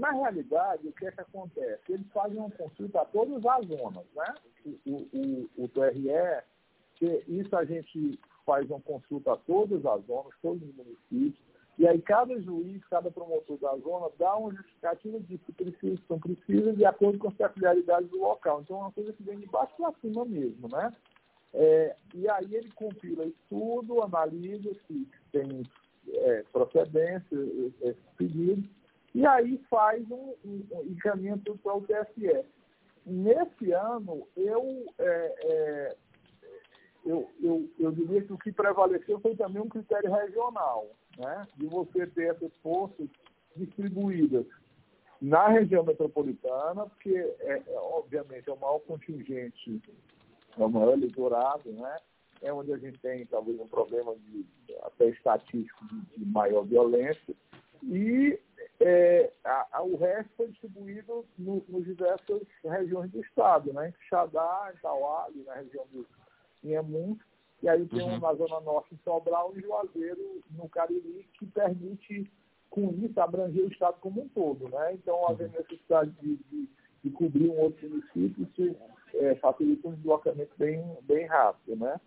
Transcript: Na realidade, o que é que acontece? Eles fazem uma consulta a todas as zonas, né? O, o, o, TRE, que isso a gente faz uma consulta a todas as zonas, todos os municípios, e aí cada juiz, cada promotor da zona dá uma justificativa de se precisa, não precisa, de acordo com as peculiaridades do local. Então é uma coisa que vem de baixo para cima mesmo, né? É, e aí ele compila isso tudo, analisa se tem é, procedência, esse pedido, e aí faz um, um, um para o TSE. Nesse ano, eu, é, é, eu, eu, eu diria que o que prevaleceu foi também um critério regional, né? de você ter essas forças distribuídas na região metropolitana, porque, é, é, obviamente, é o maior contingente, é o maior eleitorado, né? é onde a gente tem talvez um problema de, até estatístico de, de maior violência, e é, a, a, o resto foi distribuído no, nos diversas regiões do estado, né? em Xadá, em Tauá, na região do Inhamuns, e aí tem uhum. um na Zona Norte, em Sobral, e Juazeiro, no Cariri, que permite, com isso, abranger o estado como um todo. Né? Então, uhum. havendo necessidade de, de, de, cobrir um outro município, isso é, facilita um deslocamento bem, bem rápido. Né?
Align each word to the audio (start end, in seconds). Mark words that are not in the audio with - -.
Na 0.00 0.10
realidade, 0.12 0.88
o 0.88 0.92
que 0.92 1.06
é 1.06 1.12
que 1.12 1.20
acontece? 1.20 1.92
Eles 1.92 2.06
fazem 2.12 2.38
uma 2.38 2.50
consulta 2.50 3.02
a 3.02 3.04
todas 3.04 3.44
as 3.44 3.66
zonas, 3.66 4.04
né? 4.14 4.34
O, 4.86 4.90
o, 4.90 5.50
o, 5.64 5.68
TRE, 5.68 6.42
que 6.96 7.24
isso 7.28 7.54
a 7.56 7.64
gente 7.64 8.18
faz 8.44 8.68
uma 8.70 8.80
consulta 8.80 9.32
a 9.32 9.36
todas 9.36 9.84
as 9.84 10.04
zonas, 10.06 10.32
todos 10.42 10.62
os 10.62 10.74
municípios, 10.74 11.50
e 11.78 11.88
aí 11.88 12.00
cada 12.02 12.38
juiz, 12.40 12.84
cada 12.90 13.10
promotor 13.10 13.56
da 13.58 13.74
zona 13.78 14.10
dá 14.18 14.36
uma 14.36 14.52
justificativa 14.54 15.18
de 15.20 15.38
se 15.38 15.52
precisa, 15.52 15.98
não 16.10 16.18
precisa, 16.18 16.72
de 16.74 16.84
acordo 16.84 17.18
com 17.18 17.28
as 17.28 17.34
peculiaridades 17.34 18.10
do 18.10 18.18
local. 18.18 18.60
Então 18.60 18.76
é 18.76 18.80
uma 18.80 18.92
coisa 18.92 19.12
que 19.14 19.22
vem 19.22 19.38
de 19.38 19.46
baixo 19.46 19.72
para 19.76 19.94
cima 20.00 20.24
mesmo, 20.24 20.68
né? 20.68 20.94
É, 21.54 21.96
e 22.14 22.28
aí 22.28 22.54
ele 22.54 22.70
compila 22.72 23.24
isso 23.24 23.38
tudo, 23.48 24.02
analisa 24.02 24.70
se 24.86 25.08
tem 25.32 25.62
é, 26.06 26.44
procedência, 26.52 27.36
esse 27.80 28.00
pedido, 28.16 28.68
e 29.20 29.26
aí 29.26 29.60
faz 29.68 30.10
um, 30.10 30.34
um, 30.42 30.66
um 30.72 31.58
para 31.58 31.76
o 31.76 31.82
TSE. 31.82 32.42
Nesse 33.04 33.70
ano, 33.70 34.26
eu, 34.34 34.86
é, 34.98 35.34
é, 35.42 35.96
eu, 37.04 37.28
eu, 37.42 37.68
eu 37.78 37.92
diria 37.92 38.22
que 38.22 38.32
o 38.32 38.38
que 38.38 38.50
prevaleceu 38.50 39.20
foi 39.20 39.36
também 39.36 39.60
um 39.60 39.68
critério 39.68 40.10
regional, 40.10 40.86
né? 41.18 41.46
de 41.54 41.66
você 41.66 42.06
ter 42.06 42.34
essas 42.34 42.50
forças 42.62 43.08
distribuídas 43.54 44.46
na 45.20 45.48
região 45.48 45.84
metropolitana, 45.84 46.86
porque, 46.86 47.14
é, 47.40 47.62
é, 47.66 47.78
obviamente, 47.78 48.48
é 48.48 48.52
o 48.54 48.58
maior 48.58 48.78
contingente, 48.80 49.82
é 50.56 50.64
o 50.64 50.70
maior 50.70 50.94
eleitorado, 50.94 51.70
né? 51.72 51.96
é 52.40 52.50
onde 52.50 52.72
a 52.72 52.78
gente 52.78 52.98
tem 53.00 53.26
talvez 53.26 53.60
um 53.60 53.68
problema 53.68 54.14
de, 54.16 54.46
até 54.82 55.10
estatístico 55.10 55.86
de, 55.88 56.24
de 56.24 56.24
maior 56.24 56.62
violência, 56.64 57.34
e 57.82 58.38
é, 58.80 59.30
a, 59.44 59.66
a, 59.72 59.82
o 59.82 59.96
resto 59.96 60.30
foi 60.36 60.48
distribuído 60.48 61.26
no, 61.38 61.62
nos 61.68 61.84
diversas 61.84 62.40
regiões 62.64 63.10
do 63.10 63.20
estado, 63.20 63.72
né? 63.72 63.90
em 63.90 64.08
Xadá, 64.08 64.72
em 64.74 64.80
Tauá, 64.80 65.28
na 65.46 65.54
região 65.54 65.86
do 65.92 66.06
Inhamuns, 66.64 67.18
e 67.62 67.68
aí 67.68 67.86
tem 67.86 68.00
uhum. 68.00 68.14
um 68.14 68.20
na 68.20 68.34
Zona 68.34 68.60
Norte, 68.60 68.94
em 68.94 68.98
Sobral, 69.04 69.52
e 69.54 69.60
Juazeiro, 69.60 70.42
no 70.50 70.68
Cariri, 70.70 71.28
que 71.38 71.46
permite, 71.46 72.30
com 72.70 72.90
isso, 73.02 73.20
abranger 73.20 73.64
o 73.64 73.68
estado 73.68 73.98
como 74.00 74.22
um 74.22 74.28
todo. 74.28 74.68
Né? 74.70 74.94
Então, 74.94 75.16
uhum. 75.16 75.28
havendo 75.28 75.58
necessidade 75.58 76.10
de, 76.22 76.36
de, 76.36 76.68
de, 77.04 77.10
cobrir 77.10 77.50
um 77.50 77.60
outro 77.60 77.86
município, 77.86 78.48
isso 78.50 78.76
é, 79.14 79.34
facilita 79.36 79.88
um 79.88 79.94
deslocamento 79.94 80.52
bem, 80.56 80.82
bem 81.02 81.26
rápido. 81.26 81.76
Né? 81.76 82.00